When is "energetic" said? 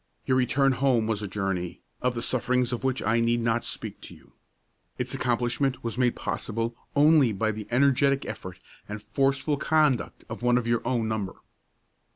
7.69-8.25